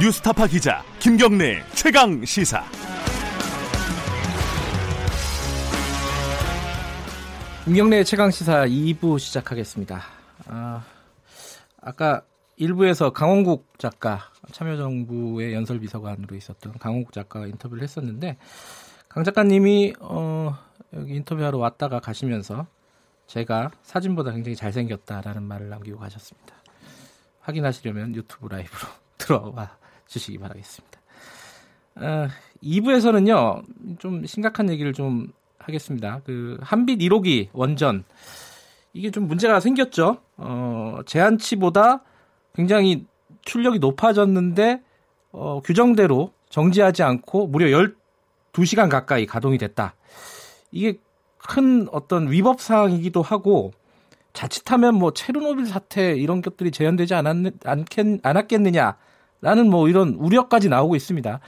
[0.00, 2.62] 뉴스타파 기자 김경래 최강 시사.
[7.64, 10.00] 김경래 최강 시사 2부 시작하겠습니다.
[10.46, 10.84] 아,
[11.80, 12.22] 아까
[12.60, 14.20] 1부에서 강원국 작가
[14.52, 18.36] 참여정부의 연설비서관으로 있었던 강원국 작가가 인터뷰를 했었는데
[19.08, 20.56] 강 작가님이 어,
[20.92, 22.68] 여기 인터뷰하러 왔다가 가시면서
[23.26, 26.54] 제가 사진보다 굉장히 잘생겼다라는 말을 남기고 가셨습니다.
[27.40, 28.88] 확인하시려면 유튜브 라이브로
[29.18, 29.76] 들어와
[30.08, 31.00] 주시기 바라겠습니다.
[31.96, 32.28] 어,
[32.62, 36.20] 2부에서는요, 좀 심각한 얘기를 좀 하겠습니다.
[36.24, 38.04] 그, 한빛 1호기 원전.
[38.92, 40.18] 이게 좀 문제가 생겼죠.
[40.36, 42.02] 어, 제한치보다
[42.54, 43.06] 굉장히
[43.42, 44.82] 출력이 높아졌는데,
[45.32, 47.66] 어, 규정대로 정지하지 않고 무려
[48.52, 49.94] 12시간 가까이 가동이 됐다.
[50.72, 50.98] 이게
[51.36, 53.72] 큰 어떤 위법 사항이기도 하고,
[54.32, 58.96] 자칫하면 뭐 체르노빌 사태 이런 것들이 재현되지 않았, 않겠, 않았겠느냐
[59.40, 61.40] 라는 뭐 이런 우려까지 나오고 있습니다.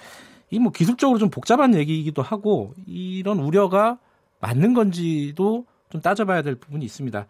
[0.52, 3.98] 이 뭐 기술적으로 좀 복잡한 얘기이기도 하고 이런 우려가
[4.40, 7.26] 맞는 건지도 좀 따져봐야 될 부분이 있습니다.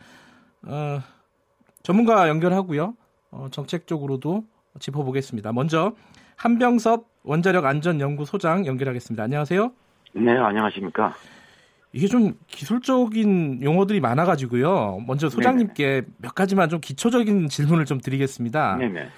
[0.67, 1.01] 어,
[1.83, 2.95] 전문가 연결하고요.
[3.31, 4.45] 어, 정책적으로도
[4.79, 5.53] 짚어보겠습니다.
[5.53, 5.93] 먼저
[6.37, 9.23] 한병섭 원자력 안전연구소장 연결하겠습니다.
[9.23, 9.73] 안녕하세요.
[10.15, 11.15] 네, 안녕하십니까.
[11.93, 15.03] 이게 좀 기술적인 용어들이 많아가지고요.
[15.07, 16.07] 먼저 소장님께 네네.
[16.19, 18.77] 몇 가지만 좀 기초적인 질문을 좀 드리겠습니다.
[18.77, 19.09] 네네.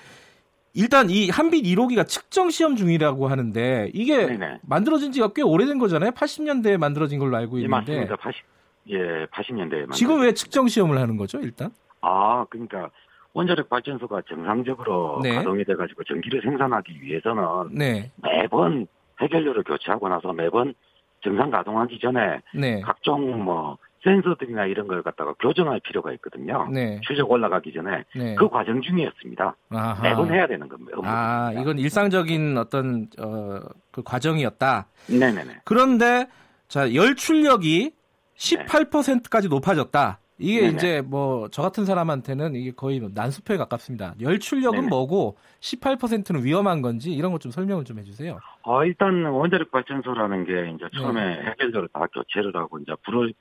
[0.75, 4.61] 일단 이 한빛 1호기가 측정 시험 중이라고 하는데 이게 네네.
[4.63, 6.13] 만들어진 지가 꽤 오래된 거잖아요.
[6.13, 7.93] 80년대에 만들어진 걸로 알고 있는데.
[7.93, 8.17] 예, 맞습니다.
[8.17, 8.45] 80,
[8.89, 9.93] 예, 80년대에.
[9.93, 11.71] 지금 왜 측정 시험을 하는 거죠, 일단?
[12.01, 12.91] 아, 그러니까
[13.35, 15.35] 원자력 발전소가 정상적으로 네.
[15.35, 18.11] 가동이 돼가지고 전기를 생산하기 위해서는 네.
[18.23, 18.87] 매번
[19.21, 20.75] 해결료를 교체하고 나서 매번
[21.23, 22.81] 정상 가동하기 전에 네.
[22.81, 26.69] 각종 뭐 센서들이나 이런 걸 갖다가 교정할 필요가 있거든요.
[26.73, 27.01] 네.
[27.03, 28.35] 출력 올라가기 전에 네.
[28.35, 29.57] 그 과정 중이었습니다.
[29.71, 30.03] 아하.
[30.03, 30.97] 매번 해야 되는 겁니다.
[31.05, 34.87] 아, 이건 일상적인 어떤 어, 그 과정이었다.
[35.09, 35.61] 네네네.
[35.65, 36.27] 그런데
[36.69, 37.93] 자 열출력이
[38.37, 40.19] 18%까지 높아졌다.
[40.39, 40.73] 이게 네네.
[40.75, 44.15] 이제 뭐 저 같은 사람한테는 이게 거의 뭐 난수표에 가깝습니다.
[44.21, 44.89] 열출력은 네네.
[44.89, 48.39] 뭐고 18%는 위험한 건지 이런 것 좀 설명을 좀 해주세요.
[48.63, 51.51] 어, 일단 원자력 발전소라는 게 이제 처음에 네.
[51.51, 53.33] 해결도를 다 교체를 하고 이제 불을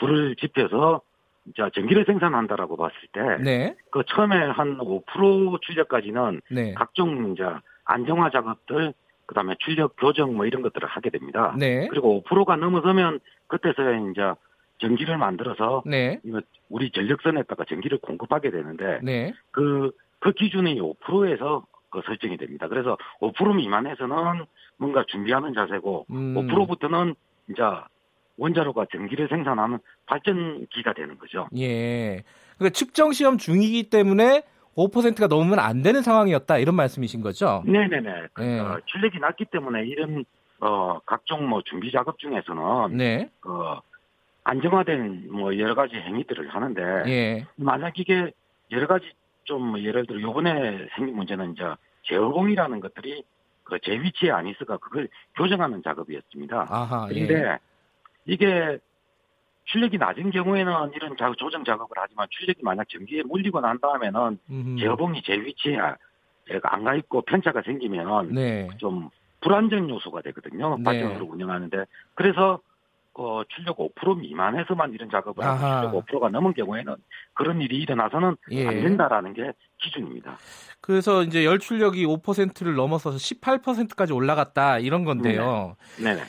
[0.00, 1.02] 불을 지펴서
[1.46, 3.76] 이제 전기를 생산한다라고 봤을 때, 네.
[3.90, 6.74] 그 처음에 한 5% 출력까지는 네.
[6.74, 7.44] 각종 이제
[7.84, 8.92] 안정화 작업들,
[9.26, 11.54] 그 다음에 출력 교정 뭐 이런 것들을 하게 됩니다.
[11.58, 11.86] 네.
[11.88, 14.32] 그리고 5%가 넘어서면 그때서야 이제
[14.78, 16.20] 전기를 만들어서 네.
[16.68, 19.32] 우리 전력선에다가 전기를 공급하게 되는데 네.
[19.50, 22.68] 그, 그 기준이 5%에서 그 설정이 됩니다.
[22.68, 24.44] 그래서 5% 미만에서는
[24.78, 26.34] 뭔가 준비하는 자세고 음.
[26.34, 27.14] 5%부터는
[27.50, 27.62] 이제
[28.40, 31.48] 원자로가 전기를 생산하는 발전기가 되는 거죠.
[31.56, 32.22] 예.
[32.56, 34.42] 그러니까 측정 시험 중이기 때문에
[34.76, 37.62] 5%가 넘으면 안 되는 상황이었다 이런 말씀이신 거죠?
[37.66, 38.28] 네네네.
[38.32, 38.80] 그러니까 네.
[38.86, 40.24] 출력이 낮기 때문에 이런
[40.60, 43.30] 어 각종 뭐 준비 작업 중에서는 네.
[43.46, 43.80] 어
[44.44, 47.46] 안정화된 뭐 여러 가지 행위들을 하는데 예.
[47.56, 48.32] 만약 이게
[48.70, 49.06] 여러 가지
[49.44, 51.64] 좀뭐 예를 들어 요번에 생긴 문제는 이제
[52.04, 53.22] 제어공이라는 것들이
[53.64, 56.66] 그 제 위치에 안 있어가 그걸 교정하는 작업이었습니다.
[56.68, 57.58] 아하, 그런데 예.
[58.30, 58.78] 이게
[59.64, 64.38] 출력이 낮은 경우에는 이런 작업, 조정 작업을 하지만 출력이 만약 전기에 몰리고 난 다음에는
[64.78, 68.68] 제어봉이 제 위치에 안 가 있고 편차가 생기면 네.
[68.78, 69.08] 좀
[69.40, 70.76] 불안정 요소가 되거든요.
[70.78, 70.82] 네.
[70.84, 72.60] 발전소를 운영하는데 그래서
[73.14, 76.96] 어, 출력 5% 미만에서만 이런 작업을 하고 출력 5%가 넘은 경우에는
[77.34, 78.66] 그런 일이 일어나서는 예.
[78.66, 80.38] 안 된다라는 게 기준입니다.
[80.80, 85.76] 그래서 이제 열 출력이 5%를 넘어서서 18%까지 올라갔다 이런 건데요.
[85.98, 86.14] 네.
[86.14, 86.22] 네.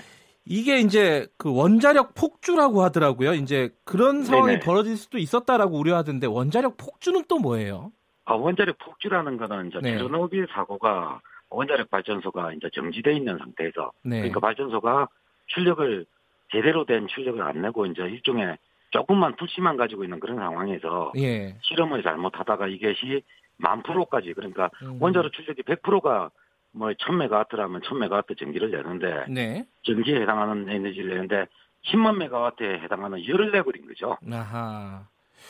[0.45, 3.33] 이게 이제 그 원자력 폭주라고 하더라고요.
[3.33, 4.59] 이제 그런 상황이 네네.
[4.59, 7.91] 벌어질 수도 있었다라고 우려하던데 원자력 폭주는 또 뭐예요?
[8.25, 9.91] 아, 원자력 폭주라는 거는 이제 네.
[9.91, 14.17] 체르노빌 사고가 원자력 발전소가 이제 정지돼 있는 상태에서 네.
[14.17, 15.07] 그러니까 발전소가
[15.47, 16.05] 출력을
[16.51, 18.57] 제대로 된 출력을 안 내고 이제 일종의
[18.91, 21.55] 조금만 불씨만 가지고 있는 그런 상황에서 예.
[21.61, 23.23] 실험을 잘못하다가 이것이
[23.57, 24.97] 만 프로까지 그러니까 음.
[24.99, 26.29] 원자력 출력이 100%가
[26.71, 29.67] 뭐 1000메가와트라면 1000메가와트 전기를 내는데 네.
[29.83, 31.47] 전기에 해당하는 에너지를 내는데
[31.85, 34.17] 10만 메가와트에 해당하는 열을 내버린 거죠.
[34.31, 35.07] 아하.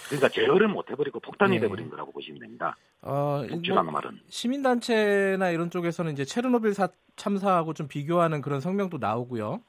[0.07, 1.61] 그러니까 제어를 못 해버리고 폭탄이 네.
[1.61, 2.75] 돼버린 거라고 보시면 됩니다.
[3.01, 4.19] 어, 뭐, 말은.
[4.29, 9.61] 시민단체나 이런 쪽에서는 이제 체르노빌 사, 참사하고 좀 비교하는 그런 성명도 나오고요.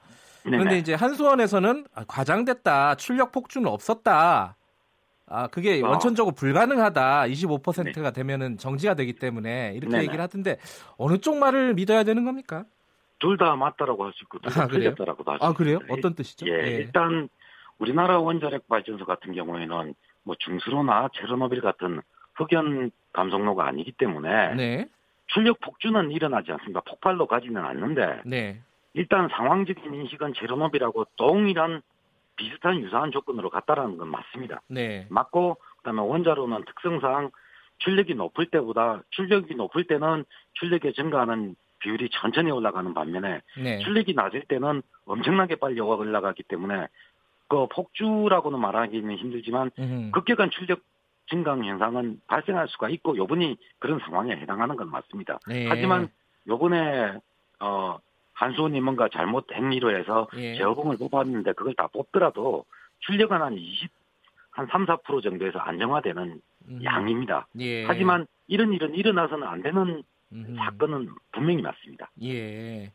[0.43, 0.79] 그런데 네네.
[0.79, 4.57] 이제 한수원에서는 아, 과장됐다, 출력 폭주는 없었다.
[5.33, 5.89] 아, 그게 어.
[5.89, 7.23] 원천적으로 불가능하다.
[7.23, 8.13] 25%가 네.
[8.13, 10.05] 되면은 정지가 되기 때문에 이렇게 네네.
[10.05, 10.59] 얘기를 하던데
[10.99, 12.65] 어느 쪽 말을 믿어야 되는 겁니까?
[13.19, 15.79] 둘 다 맞다라고 할 수 있고 둘다 아, 틀렸다라고도 할수 아, 그래요?
[15.89, 16.47] 어떤 뜻이죠?
[16.49, 17.29] 예, 예, 일단
[17.79, 19.95] 우리나라 원자력 발전소 같은 경우에는
[20.25, 22.01] 뭐 중수로나 체르노빌 같은
[22.35, 24.89] 흑연 감속로가 아니기 때문에 네.
[25.29, 26.81] 출력 폭주는 일어나지 않습니다.
[26.81, 28.61] 폭발로 가지는 않는데 네.
[28.95, 31.81] 일단 상황적인 인식은 제로노비라고 동일한
[32.37, 34.61] 비슷한 유사한 조건으로 갔다라는 건 맞습니다.
[34.69, 35.07] 네.
[35.11, 37.31] 맞고 그다음에 원자로는 특성상
[37.79, 40.25] 출력이 높을 때보다 출력이 높을 때는
[40.55, 43.79] 출력이 증가하는 비율이 천천히 올라가는 반면에 네.
[43.81, 46.87] 출력이 낮을 때는 엄청나게 빨리 올라가기 때문에
[47.49, 50.11] 그 폭주라고는 말하기는 힘들지만 음흠.
[50.13, 50.81] 급격한 출력
[51.29, 55.39] 증강 현상은 발생할 수가 있고 요번이 그런 상황에 해당하는 건 맞습니다.
[55.47, 55.67] 네.
[55.69, 56.09] 하지만
[56.47, 57.19] 요번에
[57.61, 57.99] 어
[58.35, 60.57] 한수원이 뭔가 잘못 행위로 해서 예.
[60.57, 62.65] 제어봉을 뽑았는데 그걸 다 뽑더라도
[63.01, 63.91] 출력은 한 20,
[64.51, 66.81] 한 3, 4% 정도에서 안정화되는 음.
[66.85, 67.47] 양입니다.
[67.61, 67.85] 예.
[67.85, 70.03] 하지만 이런 일은 일어나서는 안 되는
[70.33, 70.57] 음.
[70.59, 72.11] 사건은 분명히 맞습니다.
[72.23, 72.93] 예.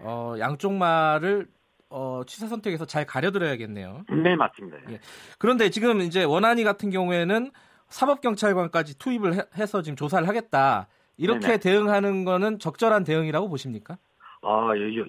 [0.00, 1.48] 어, 양쪽 말을
[1.88, 4.04] 어, 취사 선택에서 잘 가려들어야겠네요.
[4.10, 4.78] 네, 맞습니다.
[4.90, 5.00] 예.
[5.38, 7.50] 그런데 지금 이제 원안이 같은 경우에는
[7.88, 10.88] 사법경찰관까지 투입을 해, 서 지금 조사를 하겠다.
[11.16, 11.58] 이렇게 네네.
[11.58, 13.96] 대응하는 거는 적절한 대응이라고 보십니까?
[14.46, 15.04] 아, 예, 예.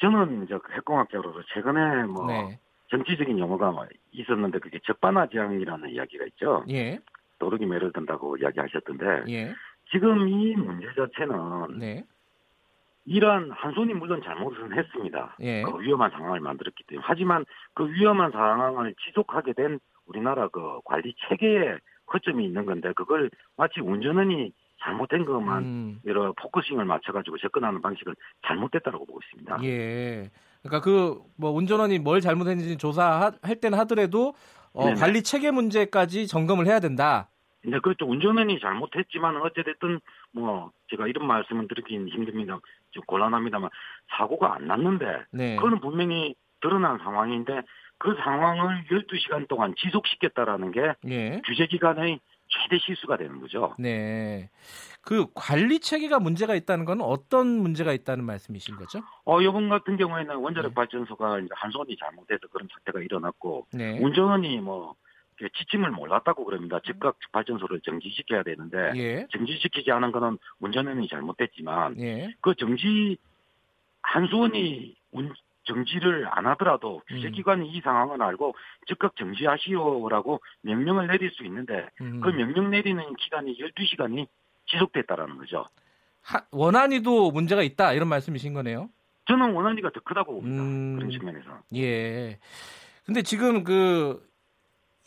[0.00, 2.58] 저는 이제 핵공학자로서 최근에 뭐 네.
[2.90, 6.64] 정치적인 용어가 뭐 있었는데 그게 적반하장이라는 이야기가 있죠.
[6.68, 6.98] 예.
[7.38, 9.54] 도르기 매를 든다고 이야기하셨던데 예.
[9.90, 12.04] 지금 이 문제 자체는 네.
[13.06, 15.36] 이러한 한손이 물론 잘못은 했습니다.
[15.40, 15.62] 예.
[15.62, 17.44] 그 위험한 상황을 만들었기 때문에 하지만
[17.74, 21.78] 그 위험한 상황을 지속하게 된 우리나라 그 관리 체계에
[22.12, 24.52] 허점이 있는 건데 그걸 마치 운전원이
[24.82, 26.00] 잘못된 것만 음.
[26.06, 28.14] 여러 focusing을 맞춰가지고 접근하는 방식을
[28.46, 29.58] 잘못됐다고 보고 있습니다.
[29.64, 30.30] 예.
[30.62, 34.34] 그러니까 그 뭐 운전원이 뭘 잘못했는지 조사할 때는 하더라도
[34.72, 37.28] 어, 관리 체계 문제까지 점검을 해야 된다.
[37.64, 38.06] 네, 그렇죠.
[38.06, 40.00] 운전원이 잘못했지만 어찌됐든
[40.32, 42.58] 뭐 제가 이런 말씀을 드리긴 힘듭니다.
[42.90, 43.70] 좀 곤란합니다만
[44.16, 45.56] 사고가 안 났는데 네.
[45.56, 47.62] 그거는 분명히 드러난 상황인데
[47.98, 51.40] 그 상황을 12시간 동안 지속시켰다라는 게 예.
[51.46, 53.74] 규제 기관의 최대 실수가 되는 거죠.
[53.78, 54.50] 네.
[55.02, 59.00] 그 관리 체계가 문제가 있다는 건 어떤 문제가 있다는 말씀이신 거죠?
[59.24, 60.74] 어, 이번 같은 경우에는 원자력 네.
[60.74, 63.98] 발전소가 이제 한 손이 잘못해서 그런 사태가 일어났고 네.
[64.00, 64.94] 운전원이 뭐
[65.56, 66.80] 지침을 몰랐다고 그럽니다.
[66.84, 69.26] 즉각 발전소를 정지시켜야 되는데 예.
[69.30, 72.34] 정지시키지 않은 거는 운전원이 잘못됐지만 예.
[72.40, 73.16] 그 정지
[74.02, 75.32] 한수원이 운,
[75.68, 77.74] 정지를 안 하더라도 규제기관이 음.
[77.74, 78.54] 이 상황을 알고
[78.86, 82.20] 즉각 정지하시오라고 명령을 내릴 수 있는데 음.
[82.20, 84.26] 그 명령 내리는 기간이 12시간이
[84.66, 85.66] 지속됐다라는 거죠.
[86.22, 88.88] 하, 원안이도 문제가 있다 이런 말씀이신 거네요.
[89.26, 90.62] 저는 원안이가 더 크다고 봅니다.
[90.62, 90.96] 음.
[90.96, 91.60] 그런 측면에서.
[91.76, 92.38] 예.
[93.04, 94.26] 근데 지금 그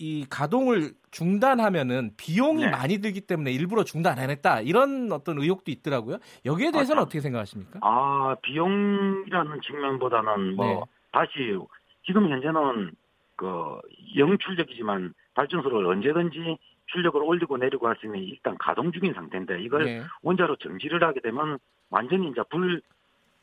[0.02, 2.72] 이 가동을 중단하면은 비용이 네.
[2.72, 6.18] 많이 들기 때문에 일부러 중단 안 했다 이런 어떤 의혹도 있더라고요.
[6.44, 7.80] 여기에 대해서는 아, 어떻게 생각하십니까?
[7.84, 10.82] 아 비용이라는 측면보다는 뭐 네.
[11.12, 11.56] 다시
[12.04, 12.92] 지금 현재는
[13.36, 13.80] 그
[14.18, 16.58] 영출력이지만 발전소를 언제든지
[16.88, 20.04] 출력을 올리고 내리고 할 수 있는 일단 가동 중인 상태인데 이걸 네.
[20.24, 21.60] 원자로 정지를 하게 되면
[21.92, 22.82] 완전히 이제 불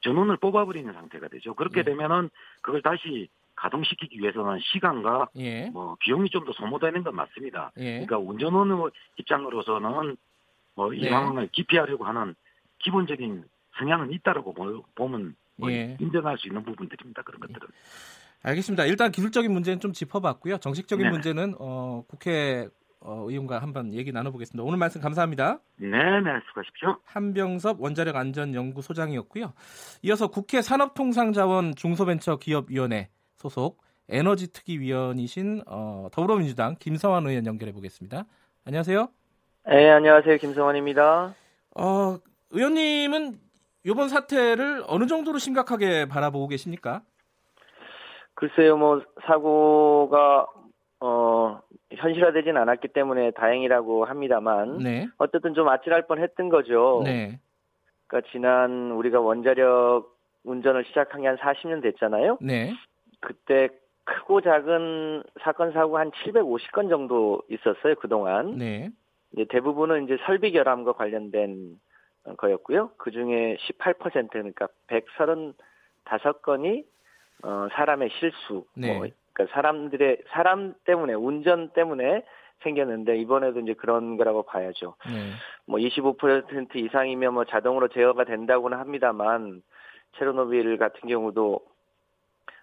[0.00, 1.54] 전원을 뽑아버리는 상태가 되죠.
[1.54, 1.92] 그렇게 네.
[1.92, 2.30] 되면은
[2.62, 3.28] 그걸 다시
[3.58, 5.68] 가동시키기 위해서는 시간과 예.
[5.70, 7.72] 뭐 비용이 좀 더 소모되는 건 맞습니다.
[7.78, 8.04] 예.
[8.04, 10.16] 그러니까 운전원 입장으로서는
[10.76, 11.10] 뭐이 네.
[11.10, 12.34] 상황을 기피하려고 하는
[12.78, 13.44] 기본적인
[13.78, 14.54] 성향은 있다라고
[14.94, 15.96] 보면 뭐 예.
[16.00, 17.22] 인정할 수 있는 부분들입니다.
[17.22, 17.68] 그런 것들은.
[18.44, 18.84] 알겠습니다.
[18.86, 20.58] 일단 기술적인 문제는 좀 짚어봤고요.
[20.58, 22.68] 정식적인 네 문제는 어, 국회
[23.00, 24.62] 어, 의원과 한번 얘기 나눠보겠습니다.
[24.62, 25.58] 오늘 말씀 감사합니다.
[25.76, 26.98] 네, 네, 수고하십시오.
[27.04, 29.52] 한병섭 원자력 안전연구소장이었고요.
[30.02, 33.78] 이어서 국회 산업통상자원 중소벤처기업위원회 소속
[34.08, 38.24] 에너지 특위위원이신 어, 더불어민주당 김성환 의원 연결해 보겠습니다.
[38.66, 39.08] 안녕하세요.
[39.66, 40.36] 네, 안녕하세요.
[40.38, 41.34] 김성환입니다.
[41.76, 42.16] 어,
[42.50, 43.38] 의원님은
[43.84, 47.02] 이번 사태를 어느 정도로 심각하게 바라보고 계십니까?
[48.34, 50.46] 글쎄요, 뭐 사고가
[51.00, 51.60] 어,
[51.92, 55.08] 현실화되진 않았기 때문에 다행이라고 합니다만 네.
[55.18, 57.02] 어쨌든 좀 아찔할 뻔했던 거죠.
[57.04, 57.38] 네.
[58.06, 62.38] 그러니까 지난 우리가 원자력 운전을 시작한 게 한 40년 됐잖아요.
[62.40, 62.72] 네.
[63.20, 63.68] 그때
[64.04, 68.56] 크고 작은 사건 사고 한 750건 정도 있었어요 그동안.
[68.56, 68.90] 네.
[69.32, 71.78] 이제 대부분은 이제 설비 결함과 관련된
[72.36, 72.92] 거였고요.
[72.96, 74.68] 그 중에 18% 그러니까
[76.06, 76.84] 135건이
[77.44, 78.88] 어, 사람의 실수, 네.
[78.92, 82.24] 뭐, 그러니까 사람들의 사람 때문에 운전 때문에
[82.62, 84.96] 생겼는데 이번에도 이제 그런 거라고 봐야죠.
[85.06, 85.30] 네.
[85.68, 89.62] 뭐25% 이상이면 뭐 자동으로 제어가 된다고는 합니다만
[90.16, 91.60] 체르노빌 같은 경우도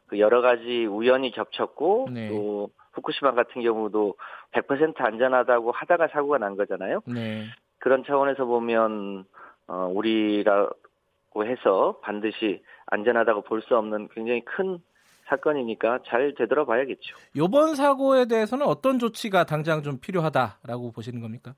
[0.08, 2.30] 그 여러 가지 우연히 겹쳤고 네.
[2.30, 4.16] 또 후쿠시마 같은 경우도
[4.52, 7.02] 100% 안전하다고 하다가 사고가 난 거잖아요.
[7.06, 7.46] 네.
[7.80, 9.26] 그런 차원에서 보면
[9.68, 14.80] 어 우리라고 해서 반드시 안전하다고 볼 수 없는 굉장히 큰
[15.28, 17.16] 사건이니까 잘 되돌아봐야겠죠.
[17.34, 21.56] 이번 사고에 대해서는 어떤 조치가 당장 좀 필요하다라고 보시는 겁니까?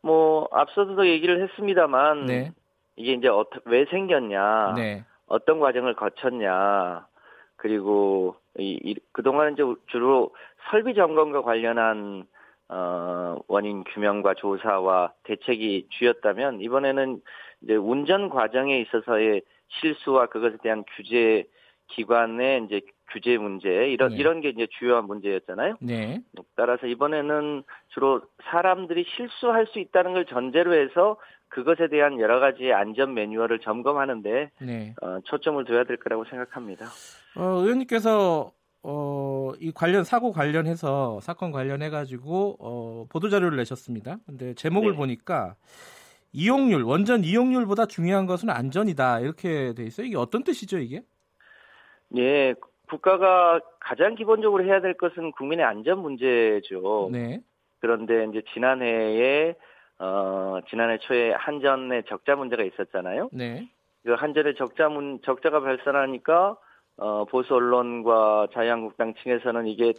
[0.00, 2.52] 뭐 앞서도 얘기를 했습니다만 네.
[2.96, 3.28] 이게 이제
[3.64, 5.04] 왜 생겼냐, 네.
[5.26, 7.06] 어떤 과정을 거쳤냐,
[7.58, 10.34] 그리고 이, 이 그동안 이제 주로
[10.70, 12.24] 설비 점검과 관련한
[12.68, 17.20] 어, 원인 규명과 조사와 대책이 주였다면 이번에는
[17.62, 19.42] 이제 운전 과정에 있어서의
[19.80, 21.46] 실수와 그것에 대한 규제
[21.88, 24.16] 기관의 이제 규제 문제 이런 네.
[24.16, 25.76] 이런 게 이제 주요한 문제였잖아요.
[25.80, 26.20] 네.
[26.56, 31.16] 따라서 이번에는 주로 사람들이 실수할 수 있다는 걸 전제로 해서
[31.48, 34.94] 그것에 대한 여러 가지 안전 매뉴얼을 점검하는데 네.
[35.02, 36.86] 어, 초점을 둬야 될 거라고 생각합니다.
[37.36, 38.52] 어, 의원님께서
[38.82, 44.18] 어, 이 관련 사고 관련해서 사건 관련해 가지고 어, 보도 자료를 내셨습니다.
[44.26, 44.96] 근데 제목을 네.
[44.96, 45.56] 보니까
[46.32, 50.06] 이용률 원전 이용률보다 중요한 것은 안전이다 이렇게 돼 있어요.
[50.06, 51.02] 이게 어떤 뜻이죠, 이게?
[52.16, 52.54] 예,
[52.88, 57.08] 국가가 가장 기본적으로 해야 될 것은 국민의 안전 문제죠.
[57.12, 57.40] 네.
[57.80, 59.54] 그런데 이제 지난해에
[59.98, 63.30] 어 지난해 초에 한전의 적자 문제가 있었잖아요.
[63.32, 63.68] 네.
[64.04, 66.56] 그 한전의 적자 문 적자가 발생하니까
[66.98, 69.94] 어 보수 언론과 자유한국당 층에서는 이게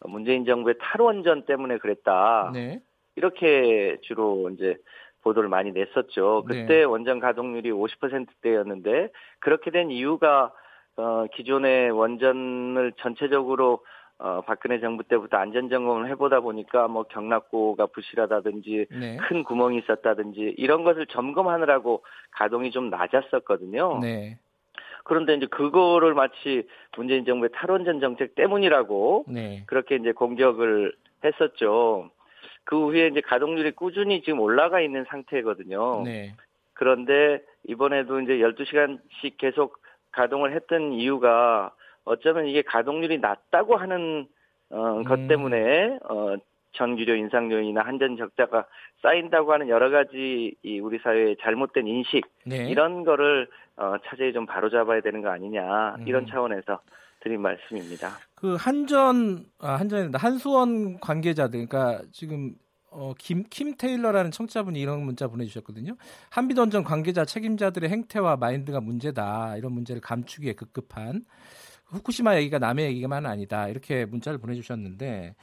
[0.00, 2.50] 문재인 정부의 탈원전 때문에 그랬다.
[2.54, 2.80] 네.
[3.16, 4.76] 이렇게 주로 이제
[5.22, 6.44] 보도를 많이 냈었죠.
[6.46, 6.84] 그때 네.
[6.84, 10.52] 원전 가동률이 50%대였는데 그렇게 된 이유가
[10.96, 13.80] 어, 기존의 원전을 전체적으로
[14.22, 19.16] 어, 박근혜 정부 때부터 안전 점검을 해보다 보니까 뭐 경락고가 부실하다든지 네.
[19.16, 23.98] 큰 구멍이 있었다든지 이런 것을 점검하느라고 가동이 좀 낮았었거든요.
[24.00, 24.38] 네.
[25.02, 29.64] 그런데 이제 그거를 마치 문재인 정부의 탈원전 정책 때문이라고 네.
[29.66, 32.08] 그렇게 이제 공격을 했었죠.
[32.62, 36.02] 그 후에 이제 가동률이 꾸준히 지금 올라가 있는 상태거든요.
[36.04, 36.36] 네.
[36.74, 41.72] 그런데 이번에도 이제 12시간씩 계속 가동을 했던 이유가
[42.04, 44.26] 어쩌면 이게 가동률이 낮다고 하는
[44.70, 45.04] 어, 음.
[45.04, 46.36] 것 때문에 어,
[46.72, 48.66] 전기료 인상 요인이나 한전 적자가
[49.02, 52.70] 쌓인다고 하는 여러 가지 이 우리 사회의 잘못된 인식 네.
[52.70, 56.26] 이런 거를 어, 차제히 좀 바로잡아야 되는 거 아니냐 이런 음.
[56.26, 56.80] 차원에서
[57.20, 58.10] 드린 말씀입니다.
[58.34, 60.18] 그 한전 아 한전입니다.
[60.18, 62.54] 한수원 관계자들 그러니까 지금
[62.90, 65.96] 어, 김, 킴 테일러라는 청취자분이 이런 문자 보내주셨거든요.
[66.30, 69.56] 한빛원전 관계자 책임자들의 행태와 마인드가 문제다.
[69.56, 71.24] 이런 문제를 감추기에 급급한
[71.92, 73.68] 후쿠시마 얘기가 남의 얘기만 아니다.
[73.68, 75.34] 이렇게 문자를 보내주셨는데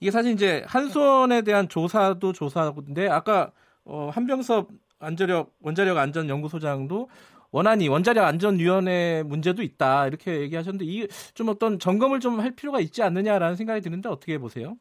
[0.00, 3.50] 이게 사실 이제 한수원에 대한 조사도 조사인데 아까
[3.84, 4.68] 어, 한병섭
[5.00, 7.08] 안전력 원자력 안전 연구소장도
[7.50, 13.02] 원안이 원자력 안전위원회 문제도 있다 이렇게 얘기하셨는데 이 좀 어떤 점검을 좀 할 필요가 있지
[13.02, 14.76] 않느냐라는 생각이 드는데 어떻게 보세요?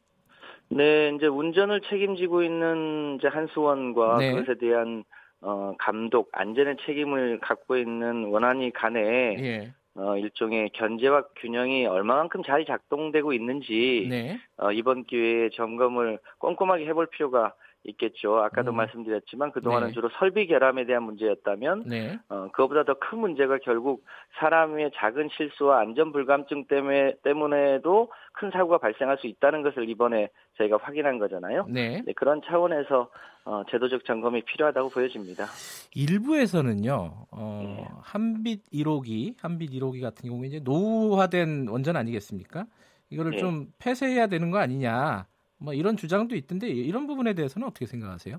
[0.69, 4.33] 네, 이제 운전을 책임지고 있는 이제 한수원과 네.
[4.33, 5.03] 그것에 대한
[5.39, 8.99] 어, 감독, 안전의 책임을 갖고 있는 원안이 간에
[9.39, 9.73] 예.
[9.97, 14.39] 어, 일종의 견제와 균형이 얼마만큼 잘 작동되고 있는지 네.
[14.57, 17.53] 어, 이번 기회에 점검을 꼼꼼하게 해볼 필요가
[17.87, 18.37] 있겠죠.
[18.37, 18.75] 아까도 음.
[18.77, 19.93] 말씀드렸지만 그동안은 네.
[19.93, 22.19] 주로 설비 결함에 대한 문제였다면 네.
[22.29, 24.03] 어, 그것보다 더 큰 문제가 결국
[24.39, 30.77] 사람의 작은 실수와 안전 불감증 때문에 때문에도 큰 사고가 발생할 수 있다는 것을 이번에 저희가
[30.81, 31.65] 확인한 거잖아요.
[31.69, 32.01] 네.
[32.05, 33.09] 네 그런 차원에서
[33.45, 35.45] 어, 제도적 점검이 필요하다고 보여집니다.
[35.95, 37.27] 일부에서는요.
[37.31, 37.87] 어, 네.
[38.01, 42.65] 한빛 1호기, 한빛 1호기 같은 경우에 이제 노후화된 원전 아니겠습니까?
[43.09, 43.37] 이거를 네.
[43.37, 45.27] 좀 폐쇄해야 되는 거 아니냐.
[45.59, 48.37] 뭐 이런 주장도 있던데 이런 부분에 대해서는 어떻게 생각하세요?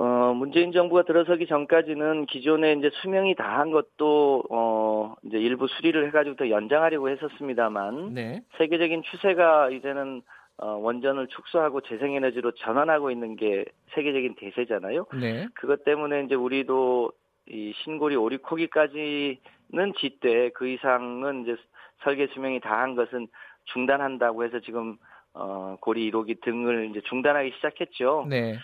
[0.00, 6.36] 어, 문재인 정부가 들어서기 전까지는 기존에 이제 수명이 다한 것도, 어, 이제 일부 수리를 해가지고
[6.36, 8.42] 더 연장하려고 했었습니다만, 네.
[8.58, 10.22] 세계적인 추세가 이제는,
[10.58, 15.06] 어, 원전을 축소하고 재생에너지로 전환하고 있는 게 세계적인 대세잖아요.
[15.20, 15.48] 네.
[15.54, 17.10] 그것 때문에 이제 우리도
[17.50, 21.56] 이 신고리 오리코기까지는 짓되 그 이상은 이제
[22.02, 23.26] 설계 수명이 다한 것은
[23.72, 24.96] 중단한다고 해서 지금
[25.34, 28.26] 어, 고리 1호기 등을 이제 중단하기 시작했죠.
[28.28, 28.58] 네.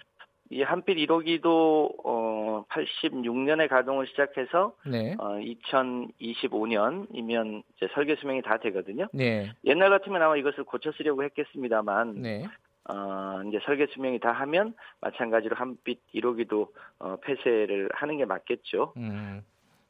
[0.51, 5.15] 이 한필 1호기도 어, 86년에 가동을 시작해서 네.
[5.19, 9.07] 어, 2025년이면 이제 설계 수명이 다 되거든요.
[9.13, 9.53] 네.
[9.65, 12.45] 옛날 같으면 아마 이것을 고쳐 쓰려고 했겠습니다만 네.
[12.89, 16.69] 어, 이제 설계 수명이 다 하면 마찬가지로 한빛 1호기도
[16.99, 18.93] 어, 폐쇄를 하는 게 맞겠죠.
[18.97, 19.43] 음.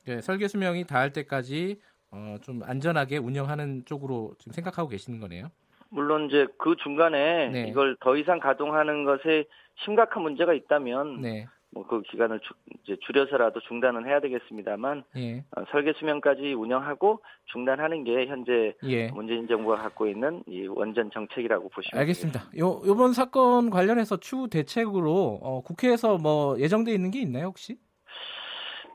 [0.07, 1.81] 네, 설계 수명이 다 할 때까지
[2.13, 5.49] 어, 좀 안전하게 운영하는 쪽으로 지금 생각하고 계시는 거네요.
[5.95, 7.67] 물론 이제 그 중간에 네.
[7.69, 9.45] 이걸 더 이상 가동하는 것에
[9.85, 11.47] 심각한 문제가 있다면 네.
[11.71, 15.45] 뭐그 기간을 주, 이제 줄여서라도 중단은 해야 되겠습니다만 예.
[15.57, 19.09] 어, 설계 수명까지 운영하고 중단하는 게 현재 예.
[19.09, 22.43] 문재인 정부가 갖고 있는 이 원전 정책이라고 보시면 알겠습니다.
[22.59, 27.77] 요 요번 사건 관련해서 추후 대책으로 어, 국회에서 뭐 예정돼 있는 게 있나요 혹시?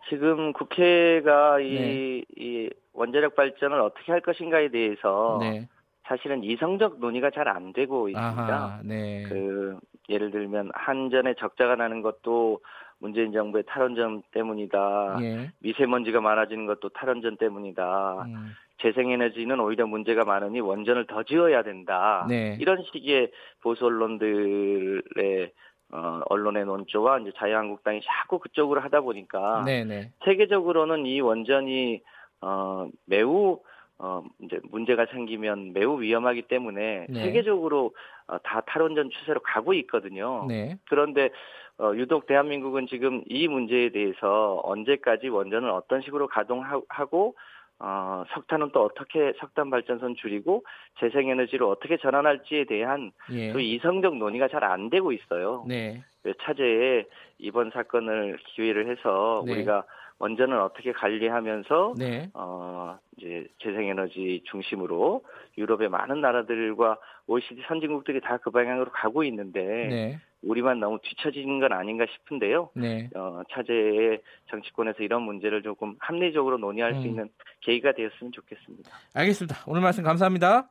[0.10, 2.24] 지금 국회가 이, 네.
[2.38, 5.68] 이 원자력 발전을 어떻게 할 것인가에 대해서 네.
[6.10, 8.54] 사실은 이성적 논의가 잘 안 되고 있습니다.
[8.56, 9.24] 아하, 네.
[9.30, 9.78] 그
[10.10, 12.60] 예를 들면 한전에 적자가 나는 것도
[13.00, 15.18] 문재인 정부의 탈원전 때문이다.
[15.22, 15.52] 예.
[15.60, 18.24] 미세먼지가 많아지는 것도 탈원전 때문이다.
[18.28, 18.52] 음.
[18.82, 22.26] 재생에너지는 오히려 문제가 많으니 원전을 더 지어야 된다.
[22.28, 22.58] 네.
[22.60, 25.52] 이런 식의 보수 언론들의
[25.92, 29.84] 어, 언론의 논조와 이제 자유한국당이 자꾸 그쪽으로 하다 보니까 네네.
[29.86, 30.12] 네.
[30.26, 32.02] 세계적으로는 이 원전이
[32.42, 33.60] 어, 매우
[34.00, 37.24] 어, 이제 문제가 생기면 매우 위험하기 때문에 네.
[37.26, 37.94] 세계적으로
[38.28, 40.46] 어, 다 탈원전 추세로 가고 있거든요.
[40.48, 40.78] 네.
[40.90, 41.30] 그런데
[41.78, 47.36] 어, 유독 대한민국은 지금 이 문제에 대해서 언제까지 원전을 어떤 식으로 가동하고
[47.82, 50.66] 어, 석탄은 또 어떻게 석탄 발전선 줄이고
[51.00, 53.54] 재생에너지로 어떻게 전환할지에 대한 예.
[53.54, 55.66] 그 이성적 논의가 잘 안 되고 있어요.
[55.68, 56.04] 네.
[56.44, 57.06] 차제에
[57.38, 59.54] 이번 사건을 기회를 해서 네.
[59.54, 59.86] 우리가
[60.20, 62.30] 원전을 어떻게 관리하면서 네.
[62.34, 65.24] 어 이제 재생에너지 중심으로
[65.58, 66.98] 유럽의 많은 나라들과
[67.28, 70.20] OECD 선진국들이 다 그 방향으로 가고 있는데 네.
[70.42, 72.70] 우리만 너무 뒤처지는 건 아닌가 싶은데요.
[72.74, 73.10] 네.
[73.16, 77.02] 어, 차제의 정치권에서 이런 문제를 조금 합리적으로 논의할 음.
[77.02, 77.30] 수 있는
[77.62, 78.90] 계기가 되었으면 좋겠습니다.
[79.14, 79.58] 알겠습니다.
[79.68, 80.70] 오늘 말씀 감사합니다.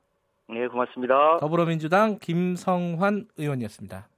[0.49, 1.38] 네, 고맙습니다.
[1.40, 4.09] 더불어민주당 김성환 의원이었습니다.